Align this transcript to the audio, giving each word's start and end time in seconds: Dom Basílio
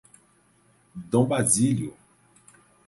Dom 1.11 1.27
Basílio 1.27 1.95